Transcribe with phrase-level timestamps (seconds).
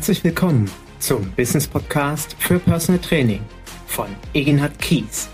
[0.00, 3.44] Herzlich willkommen zum Business Podcast für Personal Training
[3.86, 5.28] von Egenhard Kies.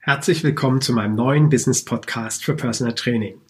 [0.00, 3.40] Herzlich willkommen zu meinem neuen Business Podcast für Personal Training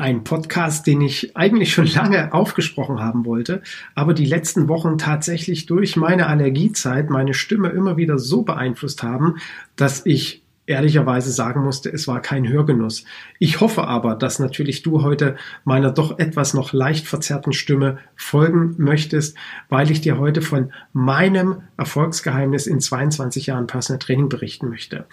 [0.00, 3.62] ein Podcast, den ich eigentlich schon lange aufgesprochen haben wollte,
[3.94, 9.36] aber die letzten Wochen tatsächlich durch meine Allergiezeit meine Stimme immer wieder so beeinflusst haben,
[9.76, 13.04] dass ich ehrlicherweise sagen musste, es war kein Hörgenuss.
[13.38, 18.76] Ich hoffe aber, dass natürlich du heute meiner doch etwas noch leicht verzerrten Stimme folgen
[18.78, 19.36] möchtest,
[19.68, 25.06] weil ich dir heute von meinem Erfolgsgeheimnis in 22 Jahren Personal Training berichten möchte.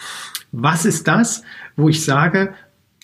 [0.51, 1.43] Was ist das,
[1.75, 2.53] wo ich sage,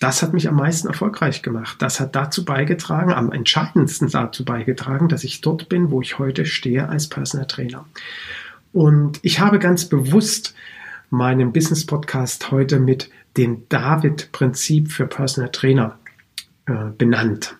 [0.04, 1.80] das hat mich am meisten erfolgreich gemacht.
[1.80, 6.44] Das hat dazu beigetragen, am entscheidendsten dazu beigetragen, dass ich dort bin, wo ich heute
[6.44, 7.86] stehe als Personal Trainer.
[8.74, 10.54] Und ich habe ganz bewusst
[11.08, 15.98] meinen Business Podcast heute mit dem David-Prinzip für Personal Trainer
[16.66, 17.56] äh, benannt.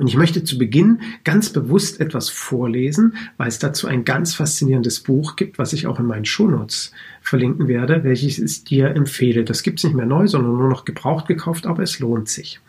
[0.00, 5.00] Und ich möchte zu Beginn ganz bewusst etwas vorlesen, weil es dazu ein ganz faszinierendes
[5.00, 9.44] Buch gibt, was ich auch in meinen Shownotes verlinken werde, welches ich dir empfehle.
[9.44, 12.60] Das gibt es nicht mehr neu, sondern nur noch gebraucht gekauft, aber es lohnt sich.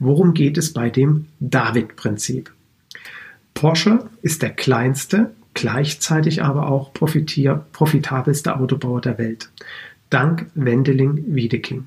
[0.00, 2.50] Worum geht es bei dem David-Prinzip?
[3.54, 9.50] Porsche ist der kleinste, gleichzeitig aber auch profitabelste Autobauer der Welt.
[10.10, 11.86] Dank Wendeling Wiedeking.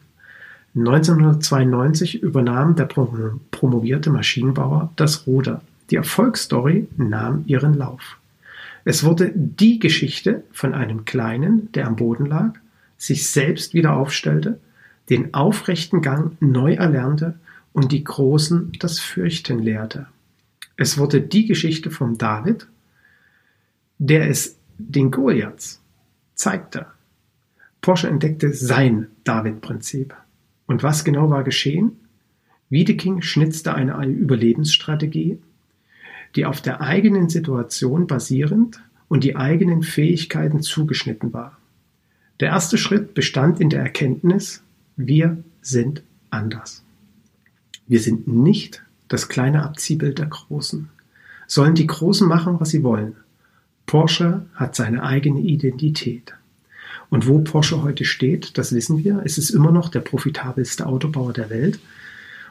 [0.75, 5.61] 1992 übernahm der promovierte Maschinenbauer das Ruder.
[5.89, 8.17] Die Erfolgsstory nahm ihren Lauf.
[8.83, 12.53] Es wurde die Geschichte von einem Kleinen, der am Boden lag,
[12.97, 14.59] sich selbst wieder aufstellte,
[15.09, 17.35] den aufrechten Gang neu erlernte
[17.73, 20.07] und die Großen das Fürchten lehrte.
[20.77, 22.67] Es wurde die Geschichte vom David,
[23.97, 25.79] der es den Goliaths
[26.35, 26.87] zeigte.
[27.81, 30.13] Porsche entdeckte sein David-Prinzip.
[30.67, 31.93] Und was genau war geschehen?
[32.69, 35.39] Wiedeking schnitzte eine Überlebensstrategie,
[36.35, 41.57] die auf der eigenen Situation basierend und die eigenen Fähigkeiten zugeschnitten war.
[42.39, 44.61] Der erste Schritt bestand in der Erkenntnis,
[44.97, 46.83] wir sind anders.
[47.87, 50.89] Wir sind nicht das kleine Abziehbild der Großen.
[51.47, 53.15] Sollen die Großen machen, was sie wollen.
[53.85, 56.33] Porsche hat seine eigene Identität.
[57.09, 59.21] Und wo Porsche heute steht, das wissen wir.
[59.25, 61.79] Es ist immer noch der profitabelste Autobauer der Welt.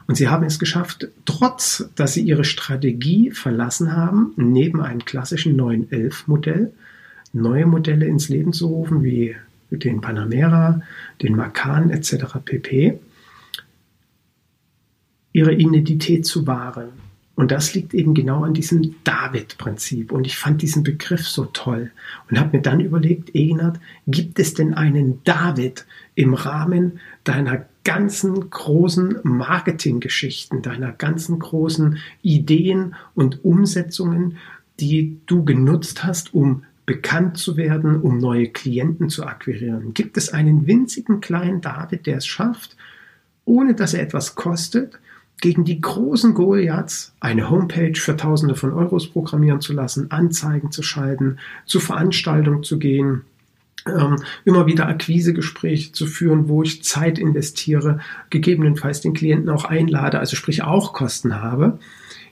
[0.07, 5.59] Und sie haben es geschafft, trotz dass sie ihre Strategie verlassen haben, neben einem klassischen
[5.59, 6.73] 911-Modell,
[7.33, 9.35] neue Modelle ins Leben zu rufen, wie
[9.71, 10.81] den Panamera,
[11.21, 12.37] den Macan etc.
[12.43, 12.99] pp.,
[15.33, 17.04] ihre Identität zu wahren.
[17.35, 20.11] Und das liegt eben genau an diesem David-Prinzip.
[20.11, 21.91] Und ich fand diesen Begriff so toll
[22.29, 25.85] und habe mir dann überlegt, Egenhard, gibt es denn einen David
[26.15, 34.37] im Rahmen deiner ganzen großen Marketinggeschichten, deiner ganzen großen Ideen und Umsetzungen,
[34.79, 39.93] die du genutzt hast, um bekannt zu werden, um neue Klienten zu akquirieren?
[39.93, 42.77] Gibt es einen winzigen kleinen David, der es schafft,
[43.43, 44.99] ohne dass er etwas kostet,
[45.41, 50.81] gegen die großen Goliaths eine Homepage für Tausende von Euros programmieren zu lassen, Anzeigen zu
[50.81, 53.21] schalten, zu Veranstaltungen zu gehen,
[53.85, 60.19] ähm, immer wieder Akquisegespräche zu führen, wo ich Zeit investiere, gegebenenfalls den Klienten auch einlade,
[60.19, 61.79] also sprich auch Kosten habe.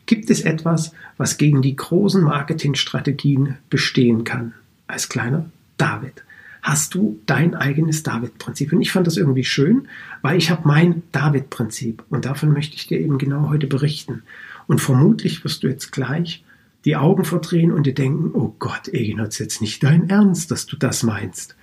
[0.05, 4.53] Gibt es etwas, was gegen die großen Marketingstrategien bestehen kann?
[4.87, 5.45] Als kleiner
[5.77, 6.23] David
[6.63, 8.71] hast du dein eigenes David-Prinzip.
[8.71, 9.89] Und ich fand das irgendwie schön,
[10.21, 12.03] weil ich habe mein David-Prinzip.
[12.09, 14.23] Und davon möchte ich dir eben genau heute berichten.
[14.65, 16.43] Und vermutlich wirst du jetzt gleich
[16.85, 20.77] die Augen verdrehen und dir denken, oh Gott, ist jetzt nicht dein Ernst, dass du
[20.77, 21.55] das meinst.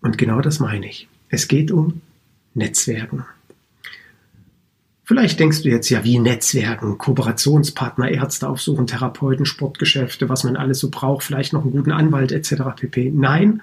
[0.00, 1.08] Und genau das meine ich.
[1.28, 2.00] Es geht um
[2.54, 3.24] Netzwerken.
[5.02, 10.80] Vielleicht denkst du jetzt ja, wie Netzwerken, Kooperationspartner, Ärzte aufsuchen, Therapeuten, Sportgeschäfte, was man alles
[10.80, 12.54] so braucht, vielleicht noch einen guten Anwalt etc.
[12.76, 13.12] pp.
[13.14, 13.62] Nein,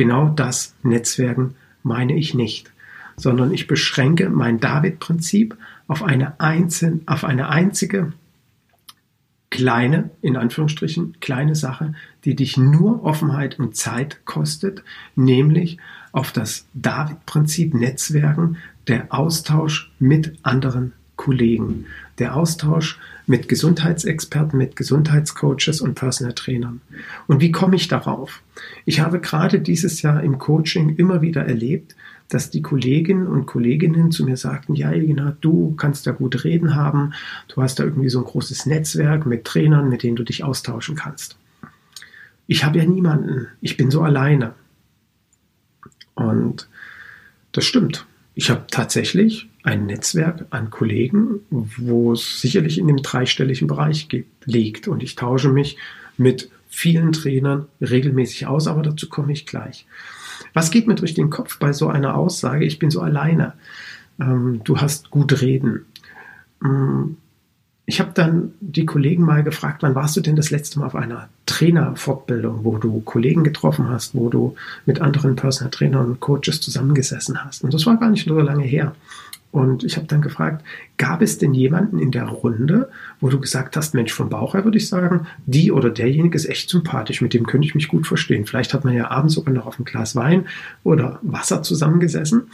[0.00, 2.72] Genau das Netzwerken meine ich nicht,
[3.16, 5.58] sondern ich beschränke mein David-Prinzip
[5.88, 6.36] auf eine,
[7.04, 8.14] auf eine einzige
[9.50, 11.92] kleine, in Anführungsstrichen, kleine Sache,
[12.24, 14.84] die dich nur Offenheit und Zeit kostet,
[15.16, 15.76] nämlich
[16.12, 18.56] auf das David-Prinzip Netzwerken,
[18.88, 21.84] der Austausch mit anderen Kollegen,
[22.20, 26.80] der Austausch mit Gesundheitsexperten, mit Gesundheitscoaches und Personal Trainern.
[27.26, 28.42] Und wie komme ich darauf?
[28.84, 31.96] Ich habe gerade dieses Jahr im Coaching immer wieder erlebt,
[32.28, 36.76] dass die Kolleginnen und Kolleginnen zu mir sagten, ja, Elina, du kannst da gut reden
[36.76, 37.12] haben,
[37.48, 40.94] du hast da irgendwie so ein großes Netzwerk mit Trainern, mit denen du dich austauschen
[40.94, 41.36] kannst.
[42.46, 44.54] ich habe ja niemanden, ich bin so alleine.
[46.14, 46.68] Und
[47.52, 48.06] das stimmt.
[48.40, 54.08] Ich habe tatsächlich ein Netzwerk an Kollegen, wo es sicherlich in dem dreistelligen Bereich
[54.46, 54.88] liegt.
[54.88, 55.76] Und ich tausche mich
[56.16, 59.84] mit vielen Trainern regelmäßig aus, aber dazu komme ich gleich.
[60.54, 63.52] Was geht mir durch den Kopf bei so einer Aussage, ich bin so alleine?
[64.18, 65.84] Ähm, du hast gut reden.
[66.64, 67.18] Ähm,
[67.90, 70.94] ich habe dann die Kollegen mal gefragt, wann warst du denn das letzte Mal auf
[70.94, 74.54] einer Trainerfortbildung, wo du Kollegen getroffen hast, wo du
[74.86, 77.64] mit anderen Personal Trainern und Coaches zusammengesessen hast.
[77.64, 78.94] Und das war gar nicht so lange her.
[79.50, 80.64] Und ich habe dann gefragt,
[80.98, 84.62] gab es denn jemanden in der Runde, wo du gesagt hast, Mensch, vom Bauch her
[84.62, 88.06] würde ich sagen, die oder derjenige ist echt sympathisch, mit dem könnte ich mich gut
[88.06, 88.46] verstehen.
[88.46, 90.46] Vielleicht hat man ja abends sogar noch auf ein Glas Wein
[90.84, 92.50] oder Wasser zusammengesessen.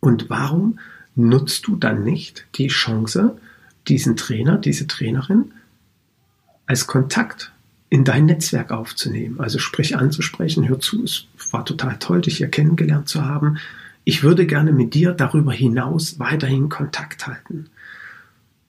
[0.00, 0.78] Und warum
[1.16, 3.36] nutzt du dann nicht die Chance,
[3.88, 5.52] diesen Trainer, diese Trainerin
[6.66, 7.52] als Kontakt
[7.90, 9.38] in dein Netzwerk aufzunehmen.
[9.40, 13.58] Also sprich anzusprechen, hör zu, es war total toll, dich hier kennengelernt zu haben.
[14.04, 17.66] Ich würde gerne mit dir darüber hinaus weiterhin Kontakt halten.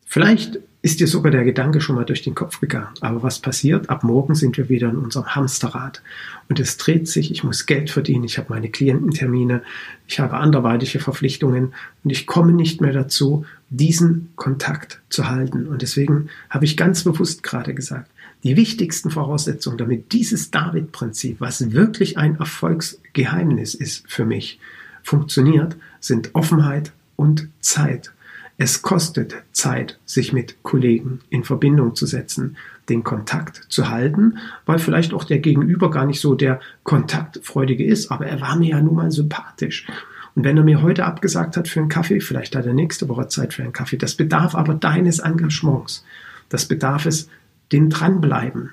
[0.06, 2.90] Vielleicht ist dir sogar der Gedanke schon mal durch den Kopf gegangen.
[3.00, 3.90] Aber was passiert?
[3.90, 6.04] Ab morgen sind wir wieder in unserem Hamsterrad.
[6.50, 9.64] Und es dreht sich, ich muss Geld verdienen, ich habe meine Kliententermine,
[10.06, 11.74] ich habe anderweitige Verpflichtungen
[12.04, 15.68] und ich komme nicht mehr dazu, diesen Kontakt zu halten.
[15.68, 18.10] Und deswegen habe ich ganz bewusst gerade gesagt,
[18.44, 24.60] die wichtigsten Voraussetzungen, damit dieses David-Prinzip, was wirklich ein Erfolgsgeheimnis ist für mich,
[25.02, 28.12] funktioniert, sind Offenheit und Zeit.
[28.58, 32.58] Es kostet Zeit, sich mit Kollegen in Verbindung zu setzen,
[32.90, 38.12] den Kontakt zu halten, weil vielleicht auch der Gegenüber gar nicht so der Kontaktfreudige ist,
[38.12, 39.88] aber er war mir ja nun mal sympathisch.
[40.36, 43.28] Und wenn er mir heute abgesagt hat für einen Kaffee, vielleicht hat er nächste Woche
[43.28, 43.98] Zeit für einen Kaffee.
[43.98, 46.04] Das bedarf aber deines Engagements.
[46.50, 47.30] Das bedarf es,
[47.72, 48.72] den dranbleiben.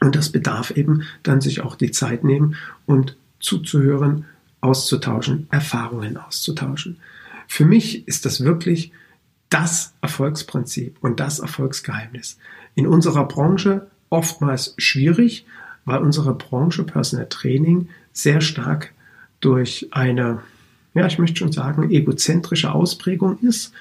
[0.00, 2.56] Und das bedarf eben dann sich auch die Zeit nehmen
[2.86, 4.26] und zuzuhören,
[4.60, 6.98] auszutauschen, Erfahrungen auszutauschen.
[7.48, 8.92] Für mich ist das wirklich
[9.48, 12.38] das Erfolgsprinzip und das Erfolgsgeheimnis.
[12.74, 15.46] In unserer Branche oftmals schwierig,
[15.84, 18.92] weil unsere Branche Personal Training sehr stark
[19.40, 20.40] durch eine,
[20.94, 23.72] ja, ich möchte schon sagen, egozentrische Ausprägung ist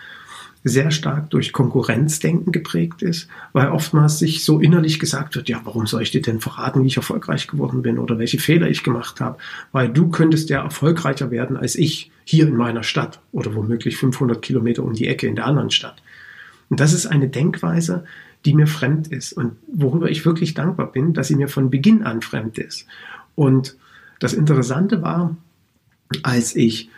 [0.63, 5.87] sehr stark durch Konkurrenzdenken geprägt ist, weil oftmals sich so innerlich gesagt wird, ja, warum
[5.87, 9.19] soll ich dir denn verraten, wie ich erfolgreich geworden bin oder welche Fehler ich gemacht
[9.19, 9.39] habe,
[9.71, 14.41] weil du könntest ja erfolgreicher werden als ich hier in meiner Stadt oder womöglich 500
[14.41, 16.01] Kilometer um die Ecke in der anderen Stadt.
[16.69, 18.05] Und das ist eine Denkweise,
[18.45, 22.03] die mir fremd ist und worüber ich wirklich dankbar bin, dass sie mir von Beginn
[22.03, 22.85] an fremd ist.
[23.35, 23.75] Und
[24.19, 25.35] das Interessante war,
[26.23, 26.89] als ich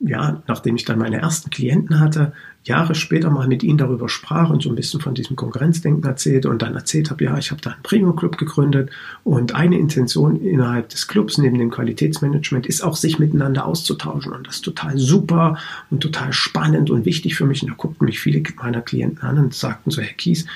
[0.00, 4.50] ja, nachdem ich dann meine ersten Klienten hatte, Jahre später mal mit ihnen darüber sprach
[4.50, 7.60] und so ein bisschen von diesem Konkurrenzdenken erzählte und dann erzählt habe, ja, ich habe
[7.60, 8.90] da einen Premium-Club gegründet
[9.24, 14.46] und eine Intention innerhalb des Clubs neben dem Qualitätsmanagement ist auch, sich miteinander auszutauschen und
[14.46, 15.58] das ist total super
[15.90, 17.62] und total spannend und wichtig für mich.
[17.62, 20.46] Und da guckten mich viele meiner Klienten an und sagten so, Herr Kies,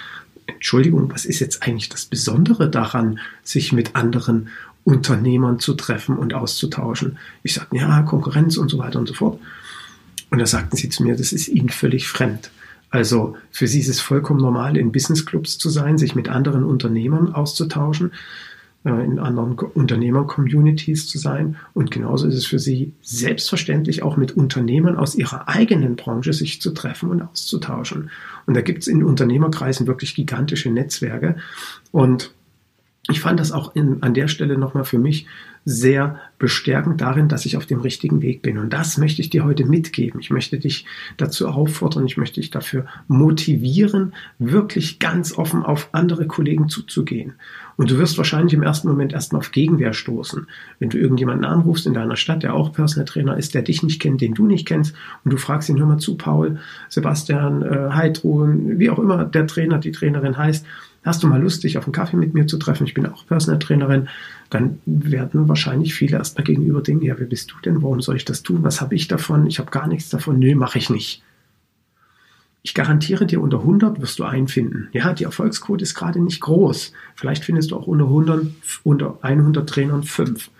[0.46, 4.48] Entschuldigung, was ist jetzt eigentlich das Besondere daran, sich mit anderen
[4.84, 7.18] Unternehmern zu treffen und auszutauschen?
[7.42, 9.40] Ich sagte, ja, Konkurrenz und so weiter und so fort.
[10.30, 12.50] Und da sagten sie zu mir, das ist ihnen völlig fremd.
[12.92, 17.34] Also für sie ist es vollkommen normal, in Businessclubs zu sein, sich mit anderen Unternehmern
[17.34, 18.12] auszutauschen,
[18.84, 21.56] äh, in anderen Unternehmer-Communities zu sein.
[21.72, 26.60] Und genauso ist es für sie selbstverständlich auch mit Unternehmern aus ihrer eigenen Branche sich
[26.60, 28.10] zu treffen und auszutauschen.
[28.44, 31.36] Und da gibt es in Unternehmerkreisen wirklich gigantische Netzwerke.
[31.92, 32.34] Und
[33.10, 35.26] ich fand das auch in, an der Stelle nochmal für mich
[35.64, 38.58] sehr bestärkend darin, dass ich auf dem richtigen Weg bin.
[38.58, 40.20] Und das möchte ich dir heute mitgeben.
[40.20, 46.26] Ich möchte dich dazu auffordern, ich möchte dich dafür motivieren, wirklich ganz offen auf andere
[46.26, 47.34] Kollegen zuzugehen.
[47.76, 50.46] Und du wirst wahrscheinlich im ersten Moment erstmal auf Gegenwehr stoßen.
[50.78, 54.00] Wenn du irgendjemanden anrufst in deiner Stadt, der auch Personal Trainer ist, der dich nicht
[54.00, 54.94] kennt, den du nicht kennst,
[55.24, 59.46] und du fragst ihn, hör mal zu, Paul, Sebastian, äh, Heidrun, wie auch immer der
[59.46, 60.66] Trainer, die Trainerin heißt,
[61.04, 62.86] hast du mal Lust, dich auf einen Kaffee mit mir zu treffen?
[62.86, 64.08] Ich bin auch Personal Trainerin.
[64.50, 67.82] Dann werden wahrscheinlich viele erstmal gegenüber denken, ja, wer bist du denn?
[67.82, 68.62] Warum soll ich das tun?
[68.62, 69.46] Was habe ich davon?
[69.46, 70.38] Ich habe gar nichts davon.
[70.38, 71.22] Nö, mache ich nicht.
[72.64, 74.88] Ich garantiere dir, unter 100 wirst du einen finden.
[74.92, 76.92] Ja, die Erfolgsquote ist gerade nicht groß.
[77.16, 78.46] Vielleicht findest du auch unter 100,
[78.84, 80.50] unter 100 Trainern fünf.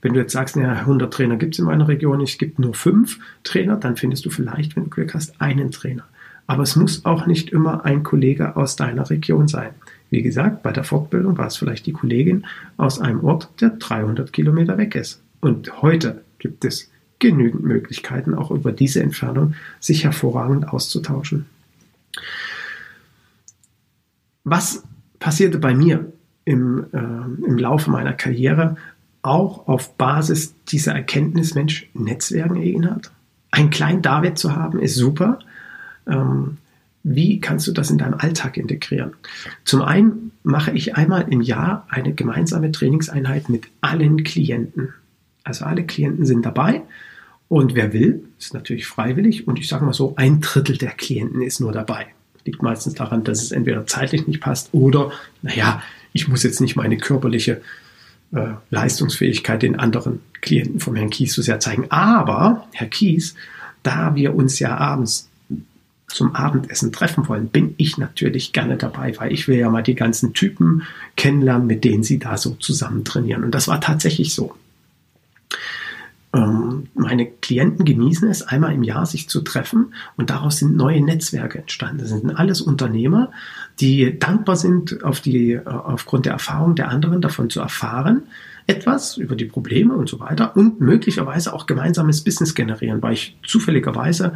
[0.00, 2.74] Wenn du jetzt sagst, ja, 100 Trainer gibt es in meiner Region, es gibt nur
[2.74, 6.04] fünf Trainer, dann findest du vielleicht, wenn du Glück hast, einen Trainer.
[6.50, 9.70] Aber es muss auch nicht immer ein Kollege aus deiner Region sein.
[10.10, 12.44] Wie gesagt, bei der Fortbildung war es vielleicht die Kollegin
[12.76, 15.22] aus einem Ort, der 300 Kilometer weg ist.
[15.40, 16.90] Und heute gibt es
[17.20, 21.46] genügend Möglichkeiten, auch über diese Entfernung sich hervorragend auszutauschen.
[24.42, 24.82] Was
[25.20, 26.12] passierte bei mir?
[26.44, 28.76] im, äh, im Laufe meiner Karriere
[29.22, 33.12] auch auf Basis dieser Erkenntnis, Mensch, Netzwerken erinnert.
[33.52, 35.38] Einen kleinen David zu haben, ist super.
[36.06, 36.58] Ähm,
[37.02, 39.12] wie kannst du das in deinem Alltag integrieren?
[39.64, 44.92] Zum einen mache ich einmal im Jahr eine gemeinsame Trainingseinheit mit allen Klienten.
[45.42, 46.82] Also alle Klienten sind dabei
[47.48, 51.40] und wer will, ist natürlich freiwillig und ich sage mal so, ein Drittel der Klienten
[51.40, 52.06] ist nur dabei.
[52.44, 55.10] Liegt meistens daran, dass es entweder zeitlich nicht passt oder,
[55.42, 57.62] naja, ich muss jetzt nicht meine körperliche
[58.32, 61.86] äh, Leistungsfähigkeit den anderen Klienten vom Herrn Kies so sehr zeigen.
[61.90, 63.34] Aber, Herr Kies,
[63.82, 65.29] da wir uns ja abends
[66.14, 69.94] zum Abendessen treffen wollen, bin ich natürlich gerne dabei, weil ich will ja mal die
[69.94, 70.82] ganzen Typen
[71.16, 73.44] kennenlernen, mit denen sie da so zusammen trainieren.
[73.44, 74.54] Und das war tatsächlich so.
[76.32, 81.02] Ähm, meine Klienten genießen es, einmal im Jahr sich zu treffen und daraus sind neue
[81.02, 81.98] Netzwerke entstanden.
[81.98, 83.32] Das sind alles Unternehmer,
[83.80, 88.22] die dankbar sind, auf die, äh, aufgrund der Erfahrung der anderen davon zu erfahren,
[88.68, 93.36] etwas über die Probleme und so weiter und möglicherweise auch gemeinsames Business generieren, weil ich
[93.44, 94.34] zufälligerweise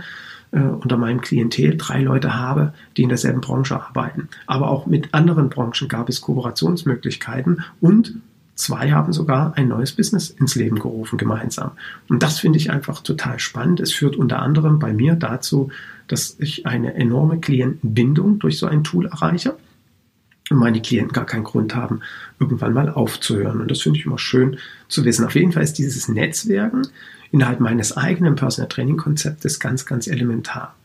[0.54, 4.28] äh, unter meinem Klientel drei Leute habe, die in derselben Branche arbeiten.
[4.46, 8.16] Aber auch mit anderen Branchen gab es Kooperationsmöglichkeiten und
[8.56, 11.73] Zwei haben sogar ein neues Business ins Leben gerufen gemeinsam.
[12.08, 13.80] Und das finde ich einfach total spannend.
[13.80, 15.70] Es führt unter anderem bei mir dazu,
[16.06, 19.56] dass ich eine enorme Klientenbindung durch so ein Tool erreiche
[20.50, 22.00] meine Klienten gar keinen Grund haben,
[22.38, 23.60] irgendwann mal aufzuhören.
[23.60, 24.58] Und das finde ich immer schön
[24.88, 25.24] zu wissen.
[25.24, 26.86] Auf jeden Fall ist dieses Netzwerken
[27.30, 30.76] innerhalb meines eigenen Personal Training Konzeptes ganz, ganz elementar.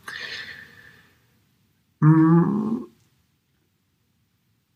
[2.00, 2.84] Mm.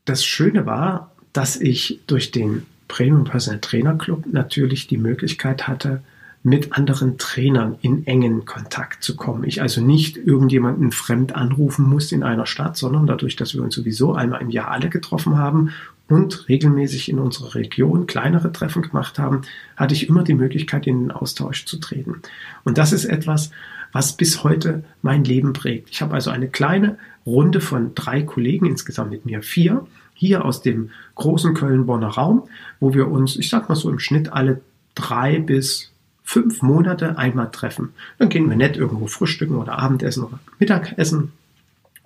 [0.05, 6.03] Das Schöne war, dass ich durch den Premium Personal Trainer Club natürlich die Möglichkeit hatte,
[6.47, 9.45] mit anderen Trainern in engen Kontakt zu kommen.
[9.45, 13.75] Ich also nicht irgendjemanden fremd anrufen muss in einer Stadt, sondern dadurch, dass wir uns
[13.75, 15.71] sowieso einmal im Jahr alle getroffen haben
[16.07, 19.41] und regelmäßig in unserer Region kleinere Treffen gemacht haben,
[19.75, 22.21] hatte ich immer die Möglichkeit, in den Austausch zu treten.
[22.63, 23.51] Und das ist etwas,
[23.93, 25.89] was bis heute mein Leben prägt.
[25.91, 30.61] Ich habe also eine kleine Runde von drei Kollegen, insgesamt mit mir vier, hier aus
[30.61, 32.49] dem großen Köln-Bonner Raum,
[32.81, 34.61] wo wir uns, ich sag mal so im Schnitt alle
[34.95, 35.94] drei bis
[36.25, 37.91] fünf Monate einmal treffen.
[38.19, 41.33] Dann gehen wir nett irgendwo frühstücken oder Abendessen oder Mittagessen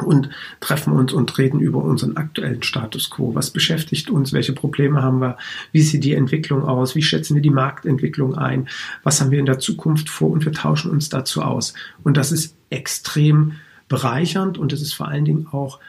[0.05, 3.35] und treffen uns und reden über unseren aktuellen Status quo.
[3.35, 4.33] Was beschäftigt uns?
[4.33, 5.39] Welche Probleme haben wir?
[5.73, 6.95] Wie sieht die Entwicklung aus?
[6.95, 8.69] Wie schätzen wir die Marktentwicklung ein?
[9.03, 10.31] Was haben wir in der Zukunft vor?
[10.31, 11.75] Und wir tauschen uns dazu aus.
[12.05, 13.55] Und das ist extrem
[13.89, 15.81] bereichernd und es ist vor allen Dingen auch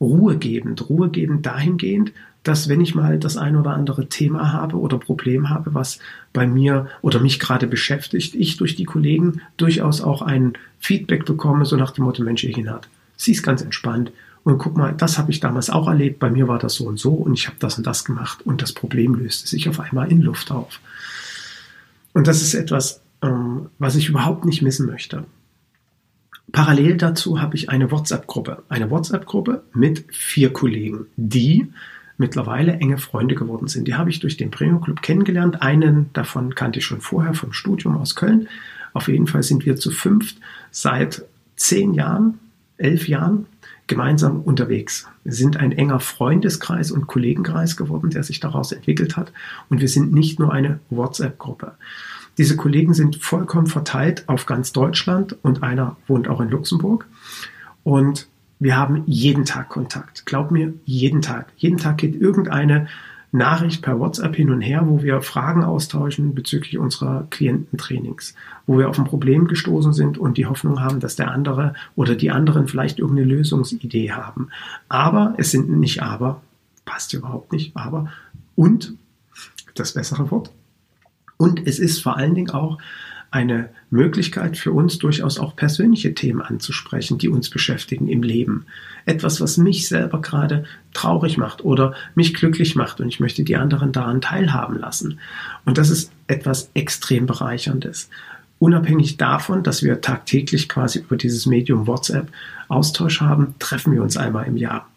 [0.00, 0.88] ruhegebend.
[0.88, 2.12] Ruhegebend dahingehend,
[2.48, 5.98] dass wenn ich mal das ein oder andere Thema habe oder Problem habe, was
[6.32, 11.66] bei mir oder mich gerade beschäftigt, ich durch die Kollegen durchaus auch ein Feedback bekomme,
[11.66, 14.12] so nach dem Motto, Mensch, Eginhard, sie ist ganz entspannt
[14.44, 16.98] und guck mal, das habe ich damals auch erlebt, bei mir war das so und
[16.98, 20.10] so und ich habe das und das gemacht und das Problem löste sich auf einmal
[20.10, 20.80] in Luft auf.
[22.14, 25.24] Und das ist etwas, ähm, was ich überhaupt nicht missen möchte.
[26.50, 28.62] Parallel dazu habe ich eine WhatsApp-Gruppe.
[28.70, 31.66] Eine WhatsApp-Gruppe mit vier Kollegen, die
[32.18, 33.88] mittlerweile enge Freunde geworden sind.
[33.88, 35.62] Die habe ich durch den Premium Club kennengelernt.
[35.62, 38.48] Einen davon kannte ich schon vorher vom Studium aus Köln.
[38.92, 40.38] Auf jeden Fall sind wir zu fünft
[40.70, 41.24] seit
[41.56, 42.38] zehn Jahren,
[42.76, 43.46] elf Jahren
[43.86, 45.08] gemeinsam unterwegs.
[45.24, 49.32] Wir sind ein enger Freundeskreis und Kollegenkreis geworden, der sich daraus entwickelt hat.
[49.70, 51.72] Und wir sind nicht nur eine WhatsApp-Gruppe.
[52.36, 57.06] Diese Kollegen sind vollkommen verteilt auf ganz Deutschland und einer wohnt auch in Luxemburg.
[57.82, 58.28] Und
[58.58, 60.26] wir haben jeden Tag Kontakt.
[60.26, 61.52] Glaub mir, jeden Tag.
[61.56, 62.88] Jeden Tag geht irgendeine
[63.30, 68.34] Nachricht per WhatsApp hin und her, wo wir Fragen austauschen bezüglich unserer Kliententrainings,
[68.66, 72.14] wo wir auf ein Problem gestoßen sind und die Hoffnung haben, dass der andere oder
[72.14, 74.48] die anderen vielleicht irgendeine Lösungsidee haben.
[74.88, 76.40] Aber es sind nicht aber,
[76.86, 78.10] passt überhaupt nicht, aber
[78.56, 78.94] und
[79.74, 80.50] das bessere Wort,
[81.36, 82.78] und es ist vor allen Dingen auch
[83.30, 88.66] eine Möglichkeit für uns durchaus auch persönliche Themen anzusprechen, die uns beschäftigen im Leben.
[89.04, 93.56] Etwas, was mich selber gerade traurig macht oder mich glücklich macht und ich möchte die
[93.56, 95.20] anderen daran teilhaben lassen.
[95.64, 98.08] Und das ist etwas extrem bereicherndes.
[98.58, 102.30] Unabhängig davon, dass wir tagtäglich quasi über dieses Medium WhatsApp
[102.68, 104.87] Austausch haben, treffen wir uns einmal im Jahr.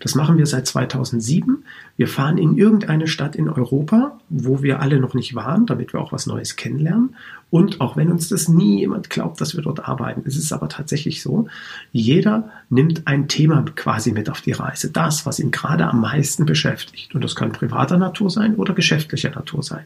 [0.00, 1.64] Das machen wir seit 2007.
[1.96, 6.00] Wir fahren in irgendeine Stadt in Europa, wo wir alle noch nicht waren, damit wir
[6.00, 7.16] auch was Neues kennenlernen.
[7.50, 10.68] Und auch wenn uns das nie jemand glaubt, dass wir dort arbeiten, es ist aber
[10.68, 11.48] tatsächlich so,
[11.92, 14.90] jeder nimmt ein Thema quasi mit auf die Reise.
[14.90, 17.14] Das, was ihn gerade am meisten beschäftigt.
[17.14, 19.84] Und das kann privater Natur sein oder geschäftlicher Natur sein.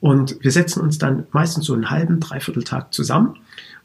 [0.00, 3.36] Und wir setzen uns dann meistens so einen halben, dreiviertel Tag zusammen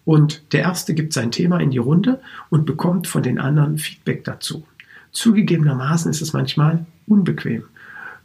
[0.04, 4.24] und der Erste gibt sein Thema in die Runde und bekommt von den anderen Feedback
[4.24, 4.63] dazu.
[5.12, 7.63] Zugegebenermaßen ist es manchmal unbequem.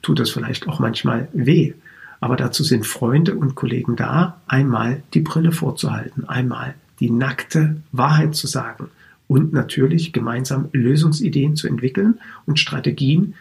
[0.03, 1.75] tut das vielleicht auch manchmal weh.
[2.21, 8.35] Aber dazu sind Freunde und Kollegen da, einmal die Brille vorzuhalten, einmal die nackte Wahrheit
[8.35, 8.89] zu sagen
[9.29, 13.35] und natürlich gemeinsam Lösungsideen zu entwickeln und Strategien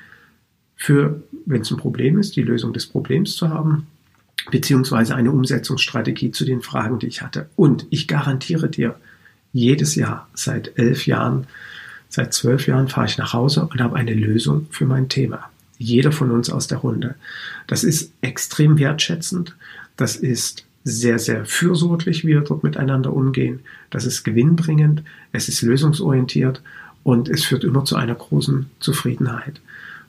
[0.76, 3.88] für, wenn es ein Problem ist, die Lösung des Problems zu haben,
[4.52, 7.50] beziehungsweise eine Umsetzungsstrategie zu den Fragen, die ich hatte.
[7.56, 8.96] Und ich garantiere dir,
[9.54, 11.48] jedes Jahr seit elf Jahren,
[12.16, 15.50] seit zwölf Jahren fahre ich nach Hause und habe eine Lösung für mein Thema.
[15.78, 17.16] Jeder von uns aus der Runde.
[17.68, 19.54] Das ist extrem wertschätzend.
[19.98, 23.60] Das ist sehr, sehr fürsorglich, wie wir dort miteinander umgehen.
[23.90, 25.04] Das ist gewinnbringend.
[25.34, 26.62] Es ist lösungsorientiert
[27.04, 29.60] und es führt immer zu einer großen Zufriedenheit.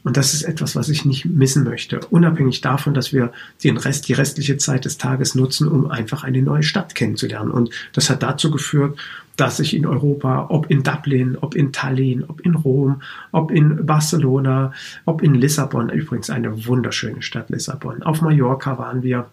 [0.06, 1.98] Und das ist etwas, was ich nicht missen möchte.
[1.98, 3.32] Unabhängig davon, dass wir
[3.64, 7.50] den Rest, die restliche Zeit des Tages nutzen, um einfach eine neue Stadt kennenzulernen.
[7.50, 8.96] Und das hat dazu geführt,
[9.36, 13.84] dass ich in Europa, ob in Dublin, ob in Tallinn, ob in Rom, ob in
[13.84, 14.72] Barcelona,
[15.06, 19.26] ob in Lissabon, übrigens eine wunderschöne Stadt Lissabon, auf Mallorca waren wir,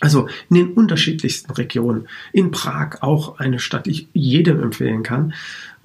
[0.00, 2.08] also in den unterschiedlichsten Regionen.
[2.32, 5.34] In Prag auch eine Stadt, die ich jedem empfehlen kann,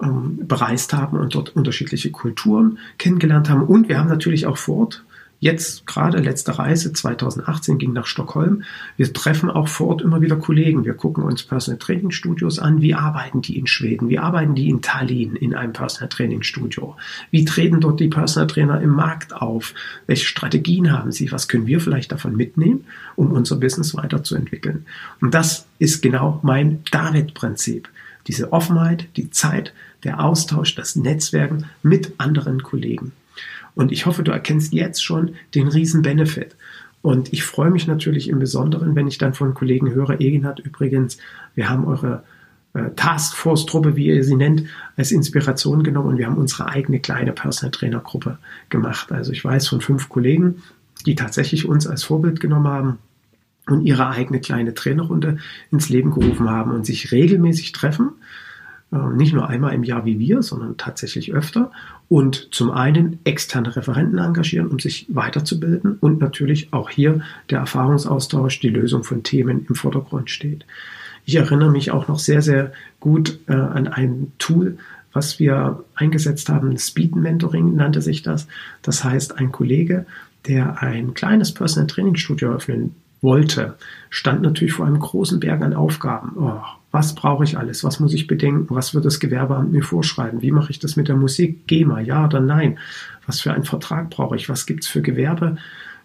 [0.02, 3.62] ähm, bereist haben und dort unterschiedliche Kulturen kennengelernt haben.
[3.62, 5.04] Und wir haben natürlich auch vor Ort
[5.40, 8.62] Jetzt gerade letzte Reise 2018 ging nach Stockholm.
[8.98, 10.84] Wir treffen auch vor Ort immer wieder Kollegen.
[10.84, 12.82] Wir gucken uns Personal Training Studios an.
[12.82, 14.10] Wie arbeiten die in Schweden?
[14.10, 16.94] Wie arbeiten die in Tallinn in einem Personal Training Studio?
[17.30, 19.72] Wie treten dort die Personal Trainer im Markt auf?
[20.06, 21.32] Welche Strategien haben sie?
[21.32, 22.84] Was können wir vielleicht davon mitnehmen,
[23.16, 24.84] um unser Business weiterzuentwickeln?
[25.22, 27.88] Und das ist genau mein David-Prinzip.
[28.26, 29.72] Diese Offenheit, die Zeit,
[30.04, 33.12] der Austausch, das Netzwerken mit anderen Kollegen.
[33.74, 36.56] Und ich hoffe, du erkennst jetzt schon den riesen Benefit.
[37.02, 41.18] Und ich freue mich natürlich im Besonderen, wenn ich dann von Kollegen höre, Egin übrigens,
[41.54, 42.24] wir haben eure
[42.74, 44.64] äh, Taskforce-Truppe, wie ihr sie nennt,
[44.96, 49.10] als Inspiration genommen und wir haben unsere eigene kleine Personal Trainer Gruppe gemacht.
[49.12, 50.62] Also ich weiß von fünf Kollegen,
[51.06, 52.98] die tatsächlich uns als Vorbild genommen haben
[53.66, 55.38] und ihre eigene kleine Trainerrunde
[55.70, 58.10] ins Leben gerufen haben und sich regelmäßig treffen
[58.90, 61.70] nicht nur einmal im Jahr wie wir, sondern tatsächlich öfter.
[62.08, 68.58] Und zum einen externe Referenten engagieren, um sich weiterzubilden und natürlich auch hier der Erfahrungsaustausch,
[68.58, 70.64] die Lösung von Themen im Vordergrund steht.
[71.24, 74.78] Ich erinnere mich auch noch sehr, sehr gut äh, an ein Tool,
[75.12, 76.76] was wir eingesetzt haben.
[76.76, 78.48] Speed Mentoring nannte sich das.
[78.82, 80.06] Das heißt, ein Kollege,
[80.48, 83.76] der ein kleines Personal Training Studio eröffnen wollte,
[84.08, 86.32] stand natürlich vor einem großen Berg an Aufgaben.
[86.36, 87.84] Oh, was brauche ich alles?
[87.84, 88.74] Was muss ich bedenken?
[88.74, 90.42] Was wird das Gewerbeamt mir vorschreiben?
[90.42, 91.66] Wie mache ich das mit der Musik?
[91.66, 92.78] GEMA, ja oder nein?
[93.26, 94.48] Was für einen Vertrag brauche ich?
[94.48, 95.56] Was gibt es für Gewerbe?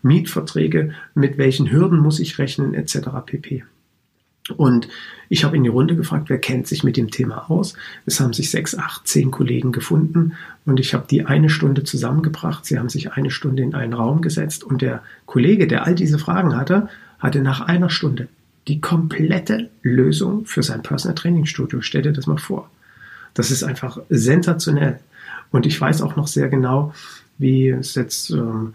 [0.04, 0.94] Mietverträge?
[1.16, 2.76] Mit welchen Hürden muss ich rechnen?
[2.76, 3.00] Etc.
[3.26, 3.64] pp.
[4.58, 4.88] Und
[5.28, 7.74] ich habe in die Runde gefragt, wer kennt sich mit dem Thema aus?
[8.06, 10.34] Es haben sich sechs, acht, zehn Kollegen gefunden
[10.66, 12.64] und ich habe die eine Stunde zusammengebracht.
[12.64, 16.20] Sie haben sich eine Stunde in einen Raum gesetzt und der Kollege, der all diese
[16.20, 18.28] Fragen hatte, hatte nach einer Stunde
[18.68, 21.82] die komplette Lösung für sein Personal Training Studio.
[21.82, 22.70] Stell dir das mal vor.
[23.34, 25.00] Das ist einfach sensationell.
[25.52, 26.94] Und ich weiß auch noch sehr genau,
[27.38, 28.74] wie es jetzt ähm,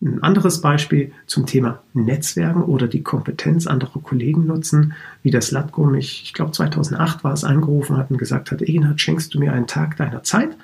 [0.00, 4.92] ein anderes Beispiel zum Thema Netzwerken oder die Kompetenz anderer Kollegen nutzen,
[5.22, 9.00] wie das Latko mich, ich glaube 2008 war es, angerufen hat und gesagt hat, Egenhard,
[9.00, 10.56] schenkst du mir einen Tag deiner Zeit?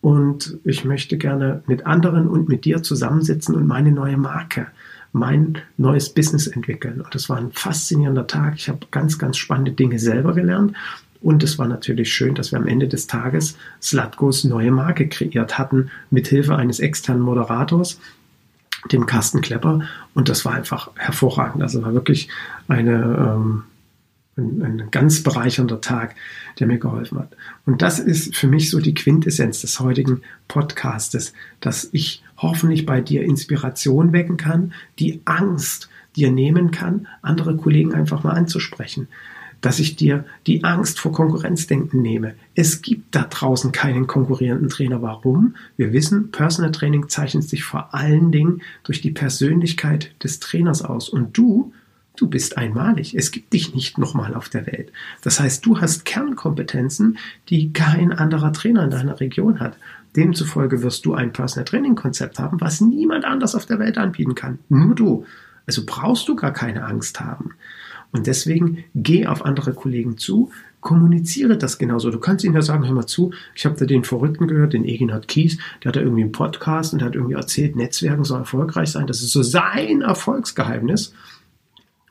[0.00, 4.68] Und ich möchte gerne mit anderen und mit dir zusammensitzen und meine neue Marke
[5.16, 7.00] mein neues Business entwickeln.
[7.00, 8.54] Und das war ein faszinierender Tag.
[8.56, 10.76] Ich habe ganz, ganz spannende Dinge selber gelernt.
[11.22, 15.56] Und es war natürlich schön, dass wir am Ende des Tages Slatkos neue Marke kreiert
[15.56, 17.98] hatten, mit Hilfe eines externen Moderators,
[18.92, 19.80] dem Carsten Klepper.
[20.14, 21.62] Und das war einfach hervorragend.
[21.62, 22.28] Also war wirklich
[22.68, 23.62] eine, ähm,
[24.36, 26.14] ein, ein ganz bereichernder Tag,
[26.58, 27.36] der mir geholfen hat.
[27.64, 33.00] Und das ist für mich so die Quintessenz des heutigen Podcastes, dass ich hoffentlich bei
[33.00, 39.08] dir Inspiration wecken kann, die Angst dir nehmen kann, andere Kollegen einfach mal anzusprechen.
[39.62, 42.34] Dass ich dir die Angst vor Konkurrenzdenken nehme.
[42.54, 45.00] Es gibt da draußen keinen konkurrierenden Trainer.
[45.00, 45.56] Warum?
[45.78, 51.08] Wir wissen, Personal Training zeichnet sich vor allen Dingen durch die Persönlichkeit des Trainers aus.
[51.08, 51.72] Und du
[52.16, 53.14] Du bist einmalig.
[53.14, 54.90] Es gibt dich nicht nochmal auf der Welt.
[55.22, 59.76] Das heißt, du hast Kernkompetenzen, die kein anderer Trainer in deiner Region hat.
[60.16, 64.34] Demzufolge wirst du ein Personal Training Konzept haben, was niemand anders auf der Welt anbieten
[64.34, 64.58] kann.
[64.68, 65.26] Nur du.
[65.66, 67.54] Also brauchst du gar keine Angst haben.
[68.12, 70.50] Und deswegen geh auf andere Kollegen zu,
[70.80, 72.10] kommuniziere das genauso.
[72.10, 74.84] Du kannst ihnen ja sagen, hör mal zu, ich habe da den Verrückten gehört, den
[74.84, 78.38] Eginhard Kies, der hat da irgendwie einen Podcast und der hat irgendwie erzählt, Netzwerken soll
[78.38, 79.06] erfolgreich sein.
[79.06, 81.12] Das ist so sein Erfolgsgeheimnis.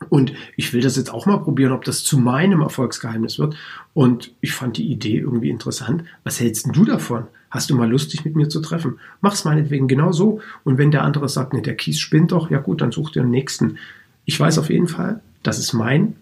[0.08, 3.56] Und ich will das jetzt auch mal probieren, ob das zu meinem Erfolgsgeheimnis wird.
[3.94, 6.04] Und ich fand die Idee irgendwie interessant.
[6.24, 7.24] Was hältst du davon?
[7.50, 8.98] Hast du mal Lust, dich mit mir zu treffen?
[9.20, 10.40] Mach's meinetwegen genau so.
[10.64, 13.22] Und wenn der andere sagt, nee, der Kies spinnt doch, ja gut, dann such dir
[13.22, 13.78] den nächsten.
[14.24, 16.16] Ich weiß auf jeden Fall, dass es mein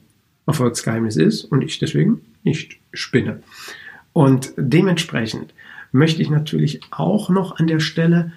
[0.46, 3.42] Erfolgsgeheimnis ist und ich deswegen nicht spinne.
[4.12, 5.54] Und dementsprechend
[5.90, 8.32] möchte ich natürlich auch noch an der Stelle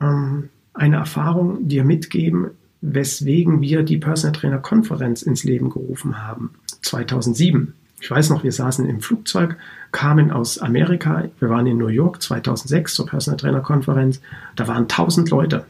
[0.00, 2.50] ähm, eine Erfahrung dir mitgeben,
[2.82, 6.50] weswegen wir die Personal Trainer Konferenz ins Leben gerufen haben,
[6.82, 7.74] 2007.
[8.00, 9.56] Ich weiß noch, wir saßen im Flugzeug,
[9.92, 14.20] kamen aus Amerika, wir waren in New York 2006 zur Personal Trainer Konferenz,
[14.56, 15.64] da waren 1000 Leute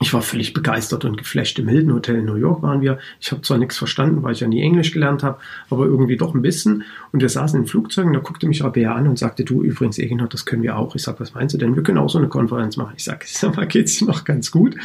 [0.00, 1.58] ich war völlig begeistert und geflasht.
[1.60, 2.98] Im Hilton Hotel in New York waren wir.
[3.20, 5.38] Ich habe zwar nichts verstanden, weil ich ja nie Englisch gelernt habe,
[5.70, 6.82] aber irgendwie doch ein bisschen.
[7.12, 9.98] Und wir saßen im Flugzeug und da guckte mich Rabea an und sagte, du übrigens,
[9.98, 10.96] Eginhard, das können wir auch.
[10.96, 11.76] Ich sage, was meinst du denn?
[11.76, 12.94] Wir können auch so eine Konferenz machen.
[12.96, 14.76] Ich sage, sag mal, geht's noch ganz gut?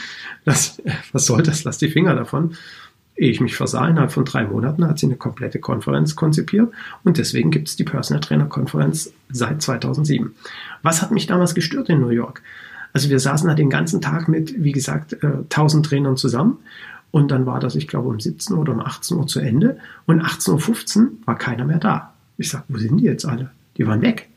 [0.45, 0.79] Das,
[1.11, 1.63] was soll das?
[1.63, 2.55] Lass die Finger davon.
[3.15, 6.71] Ehe ich mich versah, innerhalb von drei Monaten hat sie eine komplette Konferenz konzipiert
[7.03, 10.35] und deswegen gibt es die Personal Trainer Konferenz seit 2007.
[10.83, 12.41] Was hat mich damals gestört in New York?
[12.93, 16.57] Also wir saßen da den ganzen Tag mit, wie gesagt, äh, 1000 Trainern zusammen.
[17.11, 19.77] Und dann war das, ich glaube, um 17 Uhr oder um 18 Uhr zu Ende.
[20.05, 22.13] Und 18.15 Uhr war keiner mehr da.
[22.37, 23.51] Ich sage, wo sind die jetzt alle?
[23.77, 24.29] Die waren weg.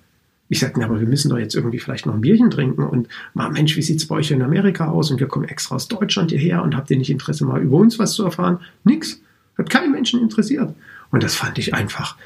[0.48, 3.08] Ich sagte, na, aber wir müssen doch jetzt irgendwie vielleicht noch ein Bierchen trinken und
[3.32, 5.10] mal, Mensch, wie sieht's bei euch in Amerika aus?
[5.10, 7.98] Und wir kommen extra aus Deutschland hierher und habt ihr nicht Interesse, mal über uns
[7.98, 8.58] was zu erfahren?
[8.84, 9.20] Nix.
[9.56, 10.74] Hat keinen Menschen interessiert.
[11.10, 12.16] Und das fand ich einfach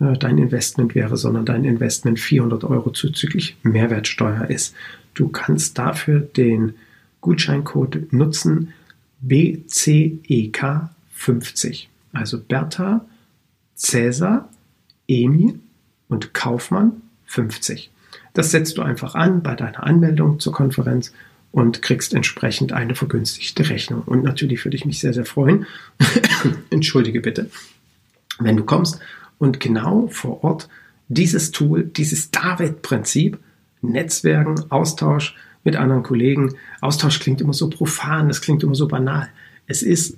[0.00, 4.74] äh, dein Investment wäre, sondern dein Investment 400 Euro zuzüglich Mehrwertsteuer ist.
[5.14, 6.74] Du kannst dafür den
[7.22, 8.72] Gutscheincode nutzen
[9.20, 11.88] BCEK 50.
[12.12, 13.04] Also Bertha,
[13.74, 14.48] Cäsar,
[15.08, 15.60] Emil
[16.08, 17.90] und Kaufmann 50.
[18.34, 21.12] Das setzt du einfach an bei deiner Anmeldung zur Konferenz
[21.52, 24.02] und kriegst entsprechend eine vergünstigte Rechnung.
[24.02, 25.66] Und natürlich würde ich mich sehr, sehr freuen,
[26.70, 27.50] entschuldige bitte,
[28.38, 29.00] wenn du kommst
[29.38, 30.68] und genau vor Ort
[31.08, 33.38] dieses Tool, dieses David-Prinzip,
[33.80, 35.34] Netzwerken, Austausch,
[35.66, 36.54] mit anderen Kollegen.
[36.80, 39.28] Austausch klingt immer so profan, das klingt immer so banal.
[39.66, 40.16] Es ist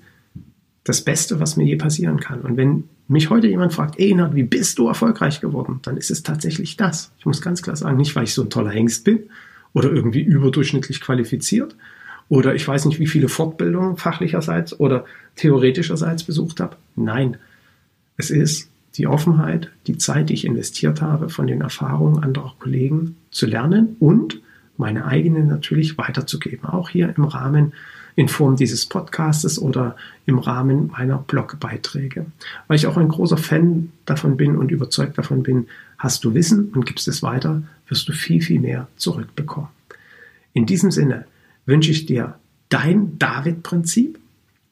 [0.85, 2.43] das Beste, was mir je passieren kann.
[2.43, 5.81] Und wenn mich heute jemand fragt, ey, wie bist du erfolgreich geworden?
[5.83, 7.11] Dann ist es tatsächlich das.
[7.19, 9.25] Ich muss ganz klar sagen, nicht weil ich so ein toller Hengst bin
[9.73, 11.75] oder irgendwie überdurchschnittlich qualifiziert
[12.29, 15.07] oder ich weiß nicht, wie viele Fortbildungen fachlicherseits oder
[15.37, 16.77] theoretischerseits besucht habe.
[16.95, 17.39] Nein,
[18.19, 23.17] es ist die Offenheit, die Zeit, die ich investiert habe, von den Erfahrungen anderer Kollegen
[23.31, 24.41] zu lernen und
[24.79, 26.69] meine eigene natürlich weiterzugeben.
[26.69, 27.73] Auch hier im Rahmen
[28.19, 32.27] in Form dieses Podcastes oder im Rahmen meiner Blogbeiträge.
[32.67, 36.71] Weil ich auch ein großer Fan davon bin und überzeugt davon bin, hast du Wissen
[36.75, 39.69] und gibst es weiter, wirst du viel, viel mehr zurückbekommen.
[40.53, 41.27] In diesem Sinne
[41.67, 42.35] wünsche ich dir
[42.69, 44.19] dein David-Prinzip.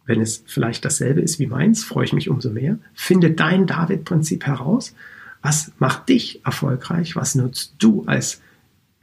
[0.07, 2.79] Wenn es vielleicht dasselbe ist wie meins, freue ich mich umso mehr.
[2.95, 4.95] Finde dein David-Prinzip heraus.
[5.43, 7.15] Was macht dich erfolgreich?
[7.15, 8.41] Was nutzt du als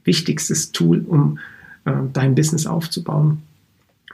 [0.04, 1.38] wichtigstes Tool, um
[1.84, 3.42] äh, dein Business aufzubauen.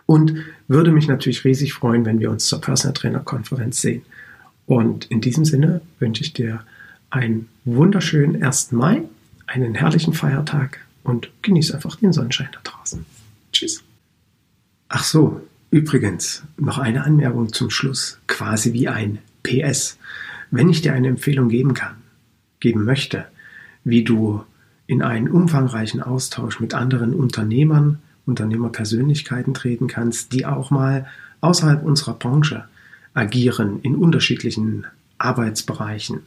[0.07, 0.35] Und
[0.66, 4.03] würde mich natürlich riesig freuen, wenn wir uns zur Personal Trainer Konferenz sehen.
[4.66, 6.64] Und in diesem Sinne wünsche ich dir
[7.11, 8.72] einen wunderschönen 1.
[8.72, 9.03] Mai,
[9.46, 13.05] einen herrlichen Feiertag und genieße einfach den Sonnenschein da draußen.
[13.53, 13.83] Tschüss.
[14.88, 19.98] Ach so, übrigens, noch eine Anmerkung zum Schluss, quasi wie ein PS.
[20.50, 21.96] Wenn ich dir eine Empfehlung geben kann,
[22.59, 23.26] geben möchte,
[23.85, 24.44] wie du
[24.90, 31.07] in einen umfangreichen Austausch mit anderen Unternehmern, Unternehmerpersönlichkeiten treten kannst, die auch mal
[31.40, 32.64] außerhalb unserer Branche
[33.14, 36.22] agieren in unterschiedlichen Arbeitsbereichen,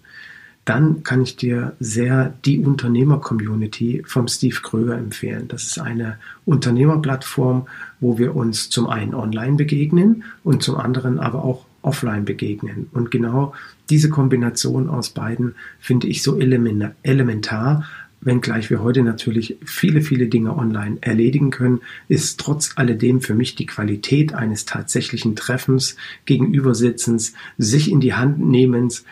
[0.63, 5.49] dann kann ich dir sehr die Unternehmer-Community vom Steve Kröger empfehlen.
[5.49, 7.67] Das ist eine Unternehmerplattform,
[7.99, 12.89] wo wir uns zum einen online begegnen und zum anderen aber auch offline begegnen.
[12.93, 13.54] Und genau
[13.89, 17.84] diese Kombination aus beiden finde ich so elementar.
[18.26, 23.56] Wenngleich wir heute natürlich viele, viele Dinge online erledigen können, ist trotz alledem für mich
[23.56, 29.04] die Qualität eines tatsächlichen Treffens, Gegenübersitzens, sich in die Hand nehmens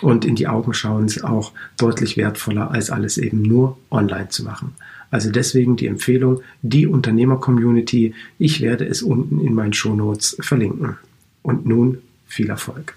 [0.00, 4.74] und in die Augen schauens auch deutlich wertvoller, als alles eben nur online zu machen.
[5.10, 8.14] Also deswegen die Empfehlung, die Unternehmer-Community.
[8.38, 10.96] Ich werde es unten in meinen Shownotes verlinken.
[11.42, 12.96] Und nun viel Erfolg.